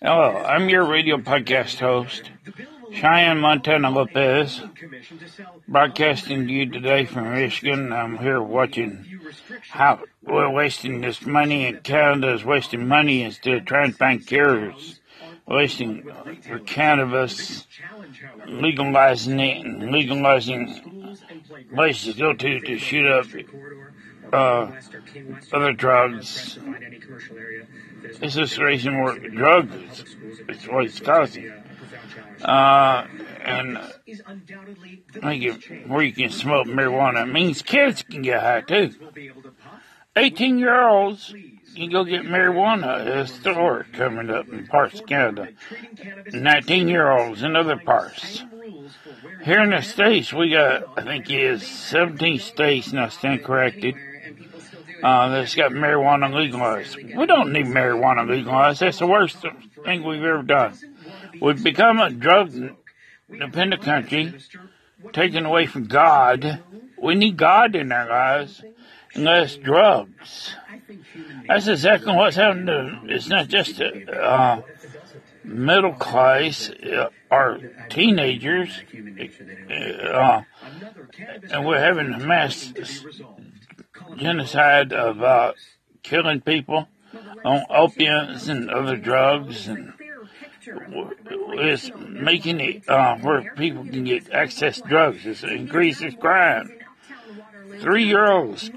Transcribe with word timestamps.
Hello, 0.00 0.42
I'm 0.46 0.70
your 0.70 0.86
radio 0.86 1.18
podcast 1.18 1.78
host, 1.78 2.30
Cheyenne 2.90 3.38
Montana 3.38 3.90
Lopez, 3.90 4.62
broadcasting 5.68 6.46
to 6.46 6.52
you 6.52 6.70
today 6.70 7.04
from 7.04 7.34
Michigan. 7.34 7.92
I'm 7.92 8.16
here 8.16 8.40
watching 8.40 9.04
how 9.68 10.00
we're 10.22 10.50
wasting 10.50 11.02
this 11.02 11.26
money 11.26 11.66
and 11.66 11.82
Canada 11.82 12.32
is 12.32 12.44
wasting 12.46 12.88
money 12.88 13.22
instead 13.22 13.58
of 13.58 13.64
trying 13.66 13.92
to 13.92 13.96
find 13.98 14.26
cures, 14.26 15.00
wasting 15.46 16.10
for 16.48 16.58
cannabis, 16.60 17.66
legalizing 18.46 19.38
it 19.38 19.66
and 19.66 19.90
legalizing 19.92 21.18
places 21.74 22.14
to 22.14 22.20
go 22.20 22.32
to 22.32 22.60
to 22.60 22.78
shoot 22.78 23.06
up 23.06 23.26
uh, 24.32 24.70
other 25.52 25.72
drugs. 25.72 26.58
This 28.20 28.36
is 28.36 28.58
raising 28.58 28.94
more 28.94 29.18
drugs. 29.18 30.04
It's 30.48 30.66
what 30.68 30.84
it's 30.84 31.00
causing. 31.00 31.52
Uh, 32.42 33.06
and 33.42 33.78
make 35.22 35.42
it 35.42 35.88
where 35.88 36.02
you 36.02 36.12
can 36.12 36.30
smoke 36.30 36.66
marijuana. 36.66 37.22
It 37.22 37.32
means 37.32 37.62
kids 37.62 38.02
can 38.02 38.22
get 38.22 38.40
high 38.40 38.60
too. 38.60 38.92
18 40.16 40.58
year 40.58 40.86
olds 40.88 41.34
can 41.74 41.90
go 41.90 42.04
get 42.04 42.22
marijuana 42.22 43.00
at 43.00 43.18
a 43.18 43.26
store 43.26 43.86
coming 43.92 44.30
up 44.30 44.48
in 44.48 44.66
parts 44.66 45.00
of 45.00 45.06
Canada. 45.06 45.48
19 46.32 46.88
year 46.88 47.10
olds 47.10 47.42
in 47.42 47.54
other 47.54 47.76
parts. 47.76 48.44
Here 49.44 49.62
in 49.62 49.70
the 49.70 49.82
States, 49.82 50.32
we 50.32 50.50
got, 50.50 50.98
I 50.98 51.02
think 51.02 51.30
it 51.30 51.40
is 51.40 51.66
17 51.66 52.38
states, 52.38 52.92
now 52.92 53.08
stand 53.08 53.44
corrected, 53.44 53.94
uh, 55.02 55.28
that's 55.28 55.54
got 55.54 55.72
marijuana 55.72 56.32
legalized. 56.32 56.96
We 56.96 57.26
don't 57.26 57.52
need 57.52 57.66
marijuana 57.66 58.28
legalized. 58.28 58.80
That's 58.80 58.98
the 58.98 59.06
worst 59.06 59.38
thing 59.84 60.04
we've 60.04 60.22
ever 60.22 60.42
done. 60.42 60.74
We've 61.40 61.62
become 61.62 62.00
a 62.00 62.10
drug 62.10 62.52
dependent 63.30 63.82
country, 63.82 64.34
taken 65.12 65.46
away 65.46 65.66
from 65.66 65.86
God. 65.86 66.62
We 67.00 67.14
need 67.14 67.36
God 67.36 67.74
in 67.74 67.92
our 67.92 68.08
lives, 68.08 68.62
and 69.14 69.24
less 69.24 69.56
drugs. 69.56 70.54
That's 71.48 71.68
exactly 71.68 72.14
what's 72.14 72.36
happening. 72.36 72.66
to, 72.66 73.00
it's 73.14 73.28
not 73.28 73.48
just 73.48 73.80
a, 73.80 74.10
uh, 74.10 74.62
middle 75.44 75.92
class, 75.92 76.70
uh, 76.70 77.08
our 77.30 77.58
teenagers, 77.88 78.82
uh, 79.70 80.42
and 81.50 81.66
we're 81.66 81.78
having 81.78 82.12
a 82.12 82.18
mass 82.18 82.72
genocide 84.16 84.92
of 84.92 85.54
killing 86.02 86.40
people 86.40 86.88
on 87.44 87.64
opiates 87.70 88.48
and 88.48 88.70
other 88.70 88.96
drugs, 88.96 89.68
and 89.68 89.92
it's 91.58 91.90
making 91.96 92.60
it 92.60 92.88
uh, 92.88 93.16
where 93.18 93.52
people 93.54 93.84
can 93.84 94.04
get 94.04 94.32
access 94.32 94.80
to 94.80 94.88
drugs. 94.88 95.26
It 95.26 95.42
increases 95.44 96.14
crime. 96.18 96.72
Three-year-olds 97.80 98.70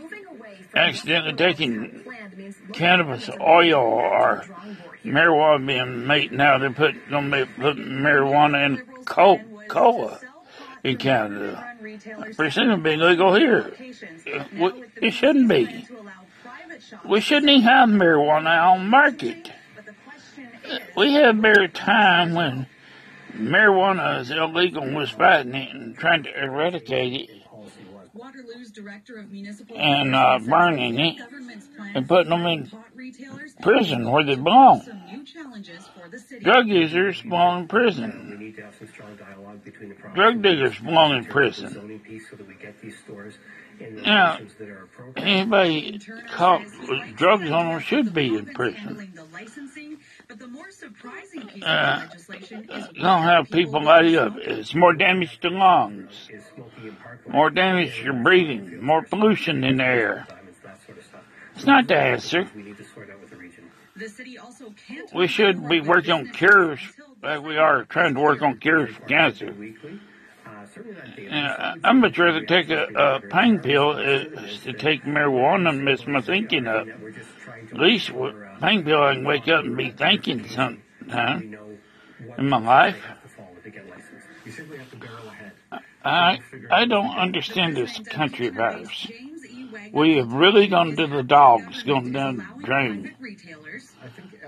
accidentally 0.75 1.33
taking 1.33 2.03
cannabis 2.73 3.29
oil 3.39 3.81
or 3.81 4.45
marijuana 5.03 5.65
being 5.65 6.07
made 6.07 6.31
now. 6.31 6.57
They're 6.57 6.71
putting, 6.71 7.01
gonna 7.09 7.45
be 7.45 7.51
putting 7.53 7.85
marijuana 7.85 8.65
in 8.65 9.05
Coca-Cola 9.05 10.19
in 10.83 10.97
Canada. 10.97 11.75
it 11.83 12.51
shouldn't 12.51 12.83
be 12.83 12.95
legal 12.95 13.35
here. 13.35 13.73
It 13.79 15.11
shouldn't 15.13 15.49
be. 15.49 15.87
We 17.05 17.21
shouldn't 17.21 17.49
even 17.49 17.63
have 17.63 17.89
marijuana 17.89 18.73
on 18.73 18.89
market. 18.89 19.51
We 20.95 21.13
had 21.13 21.43
a 21.43 21.67
time 21.67 22.33
when 22.33 22.67
marijuana 23.33 24.21
is 24.21 24.31
illegal 24.31 24.83
and 24.83 24.95
was 24.95 25.09
fighting 25.09 25.55
it 25.55 25.73
and 25.73 25.97
trying 25.97 26.23
to 26.23 26.43
eradicate 26.43 27.13
it 27.13 27.29
and 29.75 30.15
uh, 30.15 30.39
burning 30.39 30.99
it 30.99 31.15
and 31.95 32.07
putting 32.07 32.29
them 32.29 32.45
in 32.45 32.71
prison 33.61 34.09
where 34.09 34.23
they 34.23 34.35
belong. 34.35 34.81
Drug 36.41 36.67
users 36.67 37.21
belong 37.21 37.61
in 37.61 37.67
prison. 37.67 38.55
Drug 40.13 40.41
dealers 40.41 40.79
belong 40.79 41.17
in 41.17 41.25
prison. 41.25 42.01
Now, 43.79 44.39
anybody 45.15 45.99
caught 46.31 46.61
with 46.87 47.15
drugs 47.15 47.49
on 47.49 47.69
them 47.69 47.79
should 47.79 48.13
be 48.13 48.35
in 48.35 48.47
prison. 48.47 49.13
Uh, 51.63 52.05
don't 53.01 53.23
have 53.23 53.49
people 53.49 53.83
light 53.83 54.13
up. 54.15 54.33
It's 54.37 54.75
more 54.75 54.93
damage 54.93 55.39
to 55.41 55.49
lungs, 55.49 56.29
more 57.27 57.49
damage 57.49 57.95
to 57.97 58.03
your 58.05 58.13
breathing, 58.13 58.83
more 58.83 59.03
pollution 59.03 59.63
in 59.63 59.77
the 59.77 59.83
air. 59.83 60.27
It's 61.55 61.65
not 61.65 61.87
the 61.87 61.97
answer. 61.97 62.49
We 65.13 65.27
should 65.27 65.67
be 65.67 65.81
working 65.81 66.11
on 66.11 66.29
cures 66.29 66.79
like 67.21 67.41
we 67.43 67.57
are 67.57 67.83
trying 67.83 68.13
to 68.13 68.21
work 68.21 68.41
on 68.41 68.57
cures 68.57 68.95
for 68.95 69.01
cancer. 69.05 69.53
Uh, 71.31 71.75
I'm 71.83 71.99
much 71.99 72.17
rather 72.17 72.45
take 72.45 72.69
a, 72.69 72.85
a 72.95 73.21
pain 73.21 73.59
pill 73.59 73.97
is 73.97 74.61
to 74.61 74.73
take 74.73 75.03
marijuana 75.03 75.69
and 75.69 75.83
mess 75.83 76.05
my 76.07 76.21
thinking 76.21 76.67
up. 76.67 76.87
At 77.71 77.77
least 77.77 78.11
with 78.11 78.35
pain 78.61 78.83
pill 78.83 79.03
I 79.03 79.15
can 79.15 79.25
wake 79.25 79.47
up 79.47 79.65
and 79.65 79.75
be 79.75 79.91
thinking 79.91 80.47
sometime 80.47 81.57
in 82.37 82.49
my 82.49 82.59
life. 82.59 83.03
I 86.03 86.39
I 86.71 86.85
don't 86.85 87.17
understand 87.17 87.75
this 87.75 87.99
country 87.99 88.47
of 88.47 88.57
ours. 88.57 89.11
We 89.91 90.17
have 90.17 90.31
really 90.31 90.67
gone 90.67 90.95
to 90.95 91.07
the 91.07 91.23
dogs, 91.23 91.83
gone 91.83 92.11
down 92.11 92.37
the 92.37 92.63
drain. 92.63 93.15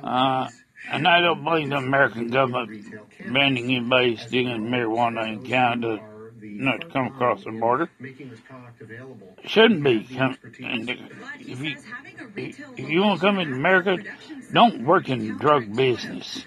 Uh, 0.02 0.50
and 0.90 1.08
I 1.08 1.22
don't 1.22 1.44
blame 1.44 1.70
the 1.70 1.78
American 1.78 2.30
government 2.30 2.86
banning 3.32 3.66
anybody 3.66 4.18
stealing 4.18 4.64
marijuana 4.64 5.28
in 5.28 5.44
Canada 5.44 6.02
not 6.42 6.82
to 6.82 6.88
come 6.88 7.08
across 7.08 7.44
the 7.44 7.52
border. 7.52 7.90
Shouldn't 9.46 9.84
be. 9.84 10.04
Come, 10.04 10.38
if 10.44 11.62
you 11.62 11.76
if 12.78 12.90
you 12.90 13.02
want 13.02 13.20
to 13.20 13.26
come 13.26 13.40
into 13.40 13.56
America, 13.56 13.98
don't 14.52 14.84
work 14.86 15.10
in 15.10 15.28
the 15.28 15.34
drug 15.34 15.76
business. 15.76 16.46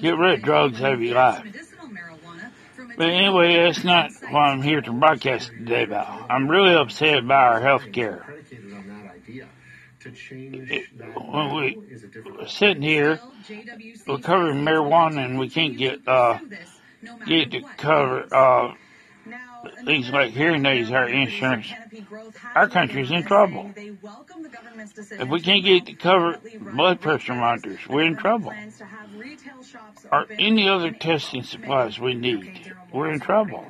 Get 0.00 0.16
rid 0.16 0.38
of 0.38 0.42
drugs 0.42 0.78
have 0.78 0.94
of 0.94 1.02
your 1.02 1.14
life. 1.14 1.44
But 2.98 3.10
anyway, 3.10 3.54
that's 3.64 3.84
not 3.84 4.10
what 4.28 4.40
I'm 4.40 4.60
here 4.60 4.80
to 4.80 4.92
broadcast 4.92 5.50
today 5.50 5.84
about. 5.84 6.28
I'm 6.28 6.48
really 6.48 6.74
upset 6.74 7.18
about 7.18 7.54
our 7.54 7.60
health 7.60 7.92
care. 7.92 8.26
When 11.14 11.54
we 11.54 11.78
are 12.40 12.48
sitting 12.48 12.82
here, 12.82 13.20
we're 14.04 14.18
covering 14.18 14.64
marijuana 14.64 15.24
and 15.24 15.38
we 15.38 15.48
can't 15.48 15.78
get, 15.78 16.08
uh, 16.08 16.40
get 17.24 17.52
to 17.52 17.62
cover, 17.76 18.34
uh, 18.34 18.74
things 19.84 20.10
like 20.10 20.32
hearing 20.32 20.66
aids, 20.66 20.90
our 20.90 21.08
insurance, 21.08 21.72
our 22.54 22.68
country's 22.68 23.10
in 23.10 23.24
trouble. 23.24 23.70
If 23.76 25.28
we 25.28 25.40
can't 25.40 25.64
get 25.64 25.86
to 25.86 25.94
cover 25.94 26.38
blood 26.72 27.00
pressure 27.00 27.34
monitors, 27.34 27.80
we're 27.88 28.06
in 28.06 28.16
trouble. 28.16 28.52
Or 30.10 30.26
any 30.30 30.68
other 30.68 30.90
testing 30.92 31.42
supplies 31.42 31.98
we 31.98 32.14
need, 32.14 32.72
we're 32.92 33.10
in 33.10 33.20
trouble. 33.20 33.64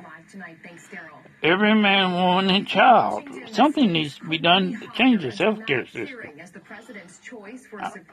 Every 1.41 1.73
man, 1.73 2.13
woman, 2.13 2.49
and 2.53 2.67
child. 2.67 3.23
Something 3.51 3.91
needs 3.91 4.17
to 4.19 4.27
be 4.27 4.37
done 4.37 4.79
to 4.79 4.87
change 4.93 5.21
this 5.21 5.37
healthcare 5.37 5.85
system. 5.89 6.31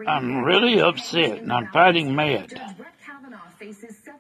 I, 0.07 0.17
am 0.17 0.45
really 0.45 0.81
upset 0.81 1.41
and 1.41 1.53
I'm 1.53 1.67
fighting 1.69 2.15
mad. 2.15 2.61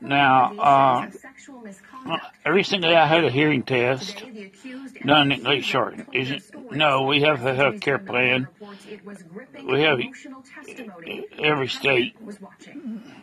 Now, 0.00 0.56
uh, 0.58 2.50
recently 2.50 2.94
I 2.94 3.06
had 3.06 3.25
a 3.25 3.31
hearing 3.31 3.62
test 3.62 4.25
done 5.05 5.32
at 5.32 5.43
Lakeshore. 5.43 5.94
Isn't, 6.12 6.43
no, 6.72 7.02
we 7.02 7.20
have 7.22 7.44
a 7.46 7.55
health 7.55 7.81
care 7.81 7.99
plan. 7.99 8.49
We 9.64 9.82
have 9.82 10.00
every 11.38 11.69
state. 11.69 12.16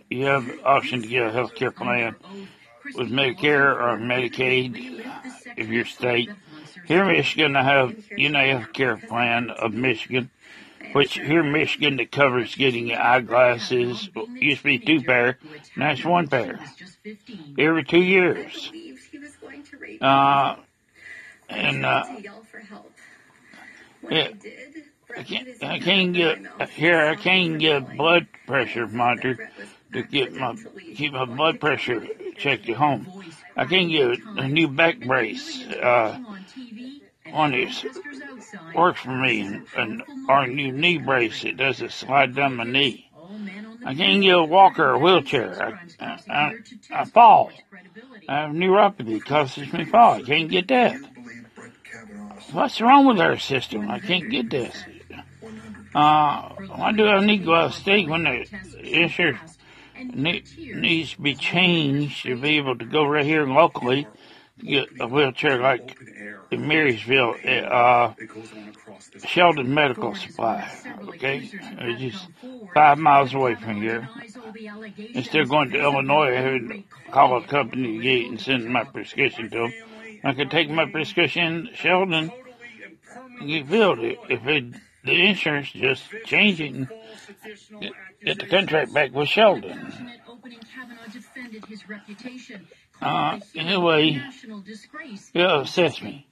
You 0.09 0.25
have 0.25 0.47
the 0.47 0.63
option 0.63 1.01
to 1.01 1.07
get 1.07 1.27
a 1.27 1.31
health 1.31 1.55
care 1.55 1.71
plan 1.71 2.15
with 2.95 3.09
Medicare 3.09 3.75
or 3.75 3.97
Medicaid 3.97 5.05
if 5.57 5.67
your 5.69 5.85
state. 5.85 6.29
Here 6.85 7.03
in 7.03 7.15
Michigan, 7.15 7.55
I 7.55 7.63
have 7.63 7.95
Health 8.07 8.73
Care 8.73 8.97
Plan 8.97 9.49
of 9.49 9.73
Michigan, 9.73 10.29
which 10.93 11.13
here 11.13 11.41
in 11.41 11.51
Michigan 11.51 11.97
that 11.97 12.11
covers 12.11 12.55
getting 12.55 12.91
eyeglasses. 12.93 14.09
Used 14.35 14.59
to 14.59 14.63
be 14.63 14.79
two 14.79 15.01
pair, 15.01 15.39
now 15.77 15.91
it's 15.91 16.03
one 16.03 16.27
pair. 16.27 16.59
Every 17.57 17.83
two 17.83 18.01
years. 18.01 18.71
Uh, 20.01 20.55
and, 21.49 21.85
uh, 21.85 22.03
it, 24.09 24.35
I 25.15 25.23
can't, 25.23 25.63
I 25.63 25.79
can't 25.79 26.13
get 26.13 26.69
here. 26.71 26.99
I 26.99 27.15
can't 27.15 27.59
get 27.59 27.95
blood 27.95 28.27
pressure 28.47 28.87
monitor 28.87 29.49
to 29.93 30.03
get 30.03 30.33
my 30.33 30.55
keep 30.95 31.13
my 31.13 31.25
blood 31.25 31.59
pressure 31.59 32.07
checked 32.37 32.69
at 32.69 32.75
home. 32.75 33.07
I 33.55 33.65
can't 33.65 33.89
get 33.89 34.19
a 34.37 34.47
new 34.47 34.67
back 34.67 34.99
brace. 34.99 35.63
Uh, 35.67 36.19
on 37.31 37.51
this 37.51 37.85
works 38.75 39.01
for 39.01 39.15
me, 39.15 39.41
and, 39.75 40.03
and 40.07 40.55
new 40.55 40.71
knee 40.71 40.97
brace 40.99 41.43
it 41.43 41.57
does 41.57 41.81
it 41.81 41.91
slide 41.91 42.35
down 42.35 42.55
my 42.55 42.63
knee. 42.63 43.09
I 43.85 43.95
can't 43.95 44.21
get 44.21 44.37
a 44.37 44.43
walker 44.43 44.91
or 44.91 44.97
wheelchair. 44.97 45.79
I, 45.99 46.05
I, 46.05 46.33
I, 46.33 46.53
I 46.91 47.05
fall. 47.05 47.51
I 48.29 48.41
have 48.41 48.51
neuropathy 48.51 49.23
causes 49.23 49.71
me 49.73 49.85
fall. 49.85 50.13
I 50.13 50.21
can't 50.21 50.49
get 50.49 50.67
that. 50.69 50.97
What's 52.51 52.79
wrong 52.79 53.07
with 53.07 53.19
our 53.19 53.37
system? 53.39 53.89
I 53.89 53.99
can't 53.99 54.29
get 54.29 54.49
this. 54.49 54.75
Uh, 55.93 56.49
why 56.49 56.91
do 56.91 57.05
I 57.05 57.23
need 57.25 57.39
to 57.39 57.45
go 57.45 57.55
out 57.55 57.65
of 57.65 57.73
state 57.75 58.07
when 58.07 58.23
the 58.23 58.47
insurance 58.81 59.52
needs 59.95 61.13
to 61.13 61.21
be 61.21 61.35
changed 61.35 62.23
to 62.23 62.39
be 62.39 62.57
able 62.57 62.77
to 62.77 62.85
go 62.85 63.05
right 63.05 63.25
here 63.25 63.45
locally 63.45 64.07
get 64.61 64.89
a 64.99 65.07
wheelchair 65.07 65.59
like 65.59 65.97
in 66.51 66.67
Marysville, 66.67 67.35
uh, 67.45 68.13
Sheldon 69.25 69.73
Medical 69.73 70.15
Supply. 70.15 70.69
Okay, 71.09 71.49
it's 71.51 72.01
just 72.01 72.27
five 72.73 72.97
miles 72.97 73.33
away 73.33 73.55
from 73.55 73.81
here. 73.81 74.07
Instead 75.13 75.41
of 75.41 75.49
going 75.49 75.71
to 75.71 75.81
Illinois, 75.81 76.37
I 76.37 76.41
to 76.41 76.83
call 77.11 77.37
a 77.37 77.43
company 77.47 77.99
get 77.99 78.29
and 78.29 78.39
send 78.39 78.65
my 78.65 78.83
prescription 78.83 79.49
to 79.49 79.57
them. 79.57 79.73
I 80.23 80.33
could 80.33 80.51
take 80.51 80.69
my 80.69 80.89
prescription 80.89 81.67
to 81.67 81.75
Sheldon 81.75 82.31
and 83.39 83.49
get 83.49 83.67
filled. 83.67 83.99
If 83.99 84.45
it, 84.47 84.75
the 85.03 85.11
insurance 85.11 85.69
just 85.71 86.03
get, 86.11 87.91
get 88.25 88.39
the 88.39 88.47
contract 88.49 88.93
back 88.93 89.11
with 89.13 89.27
Sheldon. 89.27 90.11
Uh, 93.01 93.39
anyway, 93.55 94.21
it 95.33 95.41
upsets 95.41 96.01
me. 96.01 96.27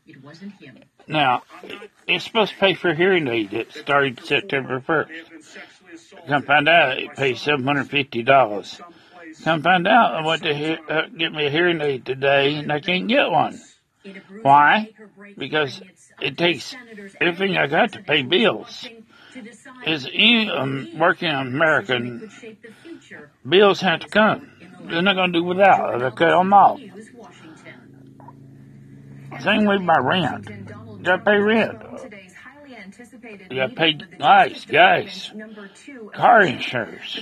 Now, 1.07 1.44
it's 2.07 2.23
supposed 2.25 2.53
to 2.53 2.57
pay 2.59 2.75
for 2.75 2.89
a 2.91 2.95
hearing 2.95 3.27
aid 3.27 3.51
that 3.51 3.73
started 3.73 4.23
September 4.23 4.79
1st. 4.79 5.09
Come 6.27 6.44
find 6.44 6.69
out 6.69 6.97
it 6.97 7.15
pays 7.15 7.44
$750. 7.44 8.81
Come 9.44 9.62
find 9.62 9.88
out 9.88 10.13
I 10.13 10.25
went 10.25 10.44
to 10.44 10.53
he- 10.53 10.77
uh, 10.89 11.07
get 11.18 11.33
me 11.33 11.47
a 11.47 11.50
hearing 11.50 11.81
aid 11.81 12.06
today 12.06 12.56
and 12.56 12.71
I 12.71 12.79
can't 12.79 13.07
get 13.07 13.29
one. 13.29 13.59
Why? 14.42 14.89
Because 15.38 15.81
it 16.21 16.38
takes 16.38 16.75
everything 17.19 17.57
I 17.57 17.68
got 17.68 17.94
to 17.94 18.00
pay 18.01 18.24
bills. 18.24 18.88
As 19.86 20.06
any 20.06 20.50
um, 20.50 20.89
working 20.98 21.30
American, 21.30 22.30
bills 23.48 23.81
have 23.81 24.01
to 24.01 24.07
come. 24.07 24.51
They're 24.83 25.01
not 25.01 25.15
going 25.15 25.33
to 25.33 25.39
do 25.39 25.44
without. 25.44 26.00
They 26.00 26.09
cut 26.09 26.38
them 26.38 26.53
off. 26.53 26.80
Same 29.42 29.65
with 29.65 29.81
my 29.81 29.98
rent. 29.98 30.50
You 30.50 31.04
got 31.04 31.18
to 31.18 31.24
pay 31.24 31.38
rent. 31.38 31.81
You 33.50 33.57
got 33.57 33.69
to 33.69 33.75
pay 33.75 33.94
gas, 34.68 35.31
car 36.13 36.42
insurance. 36.42 37.19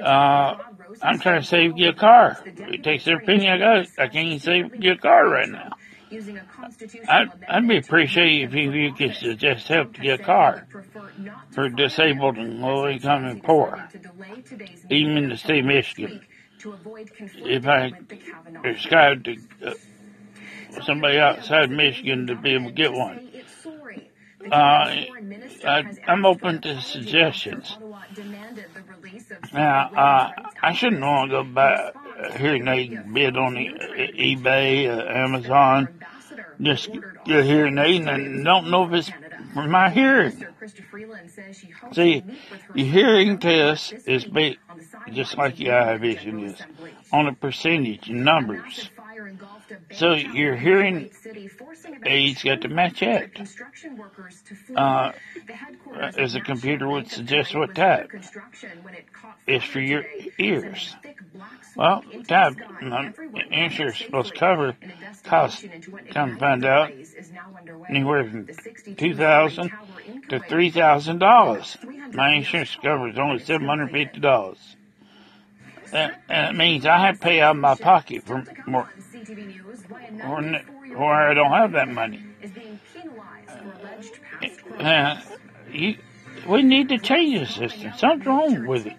Uh, 0.00 0.56
I'm 1.00 1.18
trying 1.20 1.40
to 1.42 1.46
save 1.46 1.78
you 1.78 1.90
a 1.90 1.94
car. 1.94 2.42
It 2.44 2.82
takes 2.82 3.06
every 3.06 3.24
penny 3.24 3.48
I 3.48 3.58
got. 3.58 3.86
I 3.98 4.08
can't 4.08 4.26
even 4.26 4.40
save 4.40 4.82
you 4.82 4.92
a 4.92 4.96
car 4.96 5.28
right 5.28 5.48
now. 5.48 5.76
I'd, 7.08 7.28
I'd 7.48 7.68
be 7.68 7.78
appreciative 7.78 8.54
if 8.54 8.74
you 8.74 8.92
could 8.94 9.16
suggest 9.16 9.68
help 9.68 9.94
to 9.94 10.00
get 10.00 10.20
a 10.20 10.22
car 10.22 10.66
for 11.52 11.68
disabled 11.68 12.36
and 12.36 12.60
low 12.60 12.88
income 12.88 13.24
and 13.24 13.42
poor, 13.42 13.88
even 14.90 15.16
in 15.16 15.28
the 15.30 15.36
state 15.36 15.60
of 15.60 15.66
Michigan. 15.66 16.20
If 16.64 17.66
I 17.66 17.92
prescribed 18.62 19.24
to 19.24 19.36
uh, 19.66 19.74
somebody 20.84 21.18
outside 21.18 21.70
Michigan 21.70 22.26
to 22.28 22.36
be 22.36 22.54
able 22.54 22.66
to 22.66 22.72
get 22.72 22.92
one, 22.92 23.28
uh, 24.50 24.54
I, 24.54 25.84
I'm 26.06 26.24
open 26.24 26.60
to 26.62 26.80
suggestions. 26.80 27.76
Now, 29.52 29.90
uh, 29.94 30.30
I 30.62 30.72
shouldn't 30.72 31.02
want 31.02 31.30
to 31.30 31.44
go 31.44 31.60
a 31.60 31.92
hearing 32.30 32.68
aid 32.68 33.12
bid 33.12 33.36
on 33.36 33.54
the, 33.54 33.68
uh, 33.68 34.12
eBay, 34.18 34.88
uh, 34.88 35.02
Amazon, 35.12 35.88
just 36.60 36.90
get 37.24 37.40
a 37.40 37.44
hearing 37.44 37.78
aid 37.78 38.06
and 38.06 38.44
don't 38.44 38.70
know 38.70 38.84
if 38.84 38.92
it's 38.92 39.10
for 39.54 39.66
my 39.66 39.90
hearing. 39.90 40.44
See, 41.92 42.24
your 42.74 42.86
hearing 42.86 43.38
test 43.38 43.94
is 44.06 44.24
ba- 44.24 44.56
just 45.12 45.36
like 45.36 45.58
your 45.58 45.74
eye 45.74 45.96
vision 45.98 46.44
is 46.44 46.60
on 47.12 47.26
a 47.26 47.34
percentage 47.34 48.08
numbers. 48.08 48.90
So 49.92 50.14
your 50.14 50.56
hearing 50.56 51.10
aids 52.06 52.42
got 52.42 52.62
to 52.62 52.68
match 52.68 53.00
that. 53.00 53.30
Uh, 54.74 55.12
as 56.16 56.34
a 56.34 56.40
computer 56.40 56.88
would 56.88 57.10
suggest 57.10 57.54
what 57.54 57.74
type. 57.74 58.10
For 59.70 59.80
your 59.80 60.04
ears. 60.38 60.94
Well, 61.74 62.04
type 62.28 62.54
insurance 63.50 63.98
supposed 63.98 64.34
to 64.34 64.38
cover 64.38 64.76
cost. 65.24 65.64
Come 66.10 66.38
find 66.38 66.64
out 66.64 66.92
anywhere 67.88 68.28
from 68.28 68.48
two 68.96 69.14
thousand 69.14 69.72
to 70.28 70.40
three 70.40 70.70
thousand 70.70 71.18
dollars. 71.18 71.78
My 72.12 72.34
insurance 72.34 72.76
covers 72.76 73.16
only 73.18 73.38
seven 73.40 73.66
hundred 73.66 73.90
fifty 73.90 74.20
dollars. 74.20 74.58
That, 75.92 76.22
that 76.28 76.54
means 76.56 76.86
I 76.86 77.06
have 77.06 77.18
to 77.18 77.20
pay 77.20 77.40
out 77.40 77.56
of 77.56 77.60
my 77.60 77.74
pocket 77.74 78.22
for 78.24 78.44
more, 78.66 78.90
or, 80.24 80.60
or 80.96 81.14
I 81.14 81.34
don't 81.34 81.50
have 81.50 81.72
that 81.72 81.88
money. 81.88 82.22
Uh, 84.78 85.20
you, 85.70 85.96
we 86.48 86.62
need 86.62 86.88
to 86.88 86.98
change 86.98 87.40
the 87.40 87.68
system. 87.68 87.92
Something's 87.96 88.26
wrong 88.26 88.66
with 88.66 88.86
it. 88.86 88.96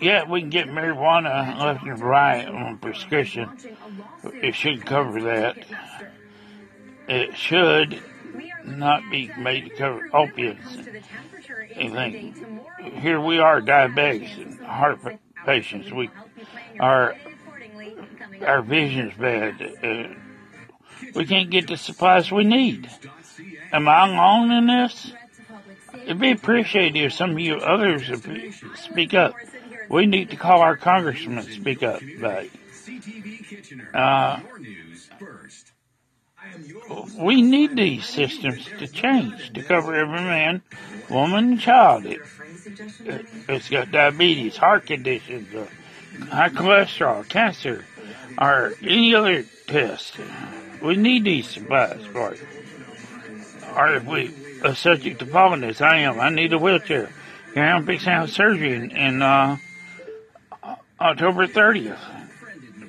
Yeah, 0.00 0.28
we 0.28 0.40
can 0.40 0.50
get 0.50 0.68
marijuana 0.68 1.58
left 1.58 1.84
and 1.84 2.00
right 2.00 2.46
on 2.46 2.78
prescription. 2.78 3.50
It 4.24 4.54
should 4.54 4.84
cover 4.84 5.22
that. 5.22 5.56
It 7.08 7.36
should 7.36 8.02
not 8.64 9.02
be 9.10 9.30
made 9.38 9.70
to 9.70 9.70
cover 9.70 10.08
opiates. 10.12 10.76
Anything. 11.74 12.60
Here 13.00 13.20
we 13.20 13.38
are, 13.38 13.60
diabetics 13.60 14.36
and 14.36 14.60
heart 14.60 14.98
patients. 15.44 15.90
We 15.92 16.10
our 16.80 17.14
our 18.44 18.62
vision's 18.62 19.14
bad. 19.14 19.62
Uh, 19.82 20.14
we 21.14 21.26
can't 21.26 21.50
get 21.50 21.68
the 21.68 21.76
supplies 21.76 22.30
we 22.30 22.44
need. 22.44 22.90
Am 23.72 23.88
I 23.88 24.08
alone 24.08 24.50
in 24.50 24.66
this? 24.66 25.12
It'd 26.02 26.20
be 26.20 26.32
appreciated 26.32 26.96
if 26.96 27.12
some 27.12 27.32
of 27.32 27.40
you 27.40 27.56
others 27.56 28.10
speak 28.74 29.14
up. 29.14 29.34
We 29.88 30.06
need 30.06 30.30
to 30.30 30.36
call 30.36 30.60
our 30.60 30.76
congressman 30.76 31.44
to 31.44 31.52
speak 31.52 31.82
up 31.82 32.02
it. 32.02 32.50
Uh, 33.94 34.40
we 37.18 37.42
need 37.42 37.76
these 37.76 38.06
systems 38.06 38.66
to 38.78 38.86
change 38.86 39.52
to 39.54 39.62
cover 39.62 39.94
every 39.94 40.20
man, 40.20 40.62
woman, 41.10 41.52
and 41.52 41.60
child. 41.60 42.06
It, 42.06 42.20
has 43.48 43.68
got 43.68 43.90
diabetes, 43.90 44.56
heart 44.56 44.86
conditions, 44.86 45.54
uh, 45.54 45.66
high 46.26 46.48
cholesterol, 46.48 47.28
cancer, 47.28 47.84
or 48.38 48.74
any 48.82 49.14
other 49.14 49.44
test. 49.66 50.16
We 50.82 50.96
need 50.96 51.24
these 51.24 51.48
supplies 51.48 52.04
for 52.06 52.34
it. 52.34 52.40
Or 53.74 53.94
if 53.94 54.04
we 54.04 54.34
are 54.62 54.74
subject 54.74 55.18
to 55.20 55.26
baldness, 55.26 55.80
I 55.80 55.98
am. 55.98 56.20
I 56.20 56.30
need 56.30 56.52
a 56.52 56.58
wheelchair. 56.58 57.10
I'm 57.54 57.86
fixing 57.86 58.06
to 58.06 58.10
have 58.10 58.30
surgery 58.30 58.74
in, 58.74 58.90
in 58.90 59.22
uh, 59.22 59.56
October 61.00 61.46
30th. 61.46 61.98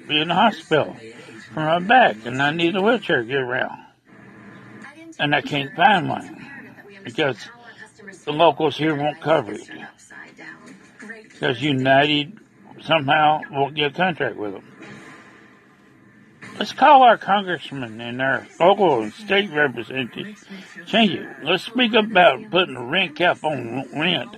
Be 0.07 0.21
in 0.21 0.29
the 0.29 0.33
hospital 0.33 0.95
for 1.53 1.59
my 1.59 1.79
back, 1.79 2.25
and 2.25 2.41
I 2.41 2.51
need 2.51 2.75
a 2.75 2.81
wheelchair 2.81 3.21
to 3.21 3.27
get 3.27 3.37
around. 3.37 3.77
And 5.19 5.35
I 5.35 5.41
can't 5.41 5.75
find 5.75 6.07
one 6.07 6.45
because 7.03 7.37
the 8.23 8.31
locals 8.31 8.77
here 8.77 8.95
won't 8.95 9.19
cover 9.19 9.53
it. 9.53 9.69
Because 11.23 11.61
United 11.61 12.39
somehow 12.81 13.41
won't 13.51 13.75
get 13.75 13.91
a 13.91 13.93
contract 13.93 14.37
with 14.37 14.53
them. 14.53 14.63
Let's 16.57 16.71
call 16.71 17.03
our 17.03 17.17
congressmen 17.17 18.01
and 18.01 18.21
our 18.21 18.47
local 18.59 19.01
and 19.01 19.13
state 19.13 19.51
representatives. 19.51 20.43
Change 20.85 21.11
it. 21.11 21.27
Let's 21.43 21.63
speak 21.63 21.93
about 21.93 22.49
putting 22.49 22.75
a 22.75 22.83
rent 22.83 23.15
cap 23.15 23.43
on 23.43 23.85
rent 23.93 24.35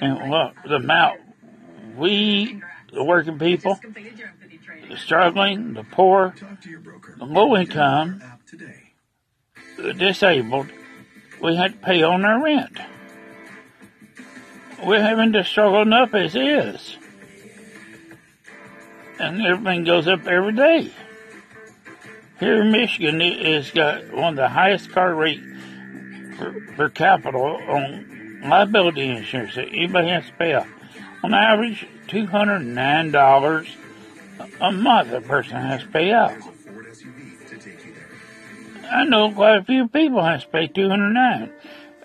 and 0.00 0.30
look, 0.30 0.54
the 0.66 0.74
amount 0.74 1.20
we, 1.96 2.60
the 2.94 3.04
working 3.04 3.38
people, 3.38 3.78
the 4.88 4.96
struggling, 4.96 5.74
the 5.74 5.84
poor, 5.84 6.34
the 7.18 7.24
low 7.24 7.56
income, 7.56 8.22
the 9.76 9.92
disabled, 9.92 10.68
we 11.42 11.56
had 11.56 11.72
to 11.72 11.78
pay 11.78 12.02
on 12.02 12.24
our 12.24 12.42
rent. 12.42 12.78
we're 14.84 15.00
having 15.00 15.32
to 15.32 15.44
struggle 15.44 15.82
enough 15.82 16.14
as 16.14 16.34
is. 16.36 16.96
And 19.18 19.42
everything 19.42 19.84
goes 19.84 20.08
up 20.08 20.26
every 20.26 20.52
day. 20.52 20.92
Here 22.40 22.62
in 22.62 22.72
Michigan, 22.72 23.20
it 23.20 23.46
has 23.46 23.70
got 23.70 24.12
one 24.12 24.30
of 24.30 24.36
the 24.36 24.48
highest 24.48 24.90
car 24.90 25.14
rate 25.14 25.40
per, 26.36 26.60
per 26.76 26.88
capita 26.88 27.38
on 27.38 28.13
liability 28.44 29.08
insurance 29.08 29.54
that 29.54 29.68
anybody 29.68 30.08
has 30.08 30.26
to 30.26 30.32
pay 30.32 30.54
off. 30.54 30.68
On 31.22 31.32
average, 31.32 31.86
$209 32.08 33.76
a 34.60 34.72
month 34.72 35.12
a 35.12 35.20
person 35.20 35.56
has 35.56 35.82
to 35.82 35.88
pay 35.88 36.12
out. 36.12 36.36
I 38.90 39.04
know 39.04 39.32
quite 39.32 39.56
a 39.58 39.64
few 39.64 39.88
people 39.88 40.22
have 40.22 40.42
to 40.42 40.48
pay 40.48 40.66
209 40.66 41.50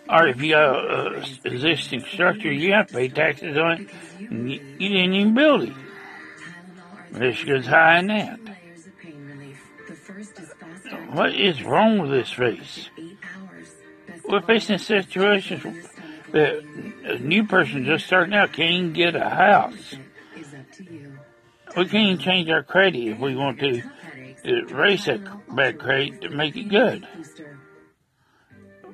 Or 0.10 0.28
if 0.28 0.42
you 0.42 0.56
have 0.56 0.76
a 0.76 1.24
existing 1.44 2.06
structure, 2.06 2.52
you 2.52 2.74
have 2.74 2.88
to 2.88 2.94
pay 2.94 3.10
taxes 3.10 3.58
on 3.58 3.72
it. 3.82 3.90
You, 4.20 4.60
didn't 4.90 5.14
even 5.14 5.34
build 5.34 5.64
it. 5.64 5.74
Michigan's 7.12 7.68
high 7.68 8.00
in 8.00 8.08
that. 8.08 8.40
What 11.12 11.36
is 11.36 11.64
wrong 11.64 12.00
with 12.00 12.12
this 12.12 12.38
race? 12.40 12.90
We're 14.28 14.42
facing 14.42 14.78
situations 14.78 15.64
that 16.32 16.64
a 17.06 17.20
new 17.20 17.46
person 17.46 17.86
just 17.86 18.06
starting 18.06 18.34
out 18.34 18.54
can't 18.54 18.72
even 18.72 18.94
get 18.94 19.16
a 19.16 19.30
house. 19.30 19.96
We 21.78 21.86
can't 21.86 21.96
even 21.96 22.18
change 22.20 22.50
our 22.50 22.64
credit 22.64 23.00
if 23.00 23.20
we 23.20 23.36
want 23.36 23.60
to, 23.60 23.82
erase 24.44 25.06
that 25.06 25.22
bad 25.54 25.80
credit 25.80 26.22
to 26.22 26.30
make 26.30 26.56
it 26.56 26.70
good. 26.70 27.08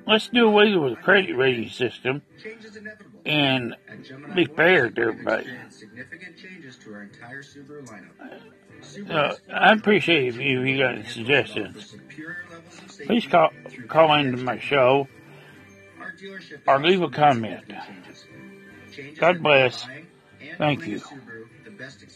Let's 0.08 0.28
do 0.28 0.48
away 0.48 0.76
with 0.76 0.96
the 0.96 1.02
credit 1.02 1.36
rating 1.36 1.70
system 1.70 2.22
and 3.26 3.76
be 4.36 4.46
fair 4.46 4.90
to 4.90 5.02
everybody. 5.02 5.48
Uh, 9.10 9.36
I 9.52 9.74
appreciate 9.74 10.28
if 10.28 10.38
you, 10.38 10.62
if 10.62 10.68
you 10.68 10.78
got 10.78 11.06
suggestions. 11.08 11.96
Please 13.06 13.26
call, 13.26 13.52
call 13.88 14.14
into 14.16 14.38
my 14.38 14.60
show 14.60 15.08
or 16.68 16.82
leave 16.82 17.02
a 17.02 17.10
comment. 17.10 17.62
God 19.20 19.42
bless. 19.42 19.88
Thank 20.58 20.88
you. 20.88 21.02